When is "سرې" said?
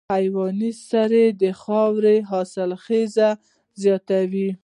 0.87-1.25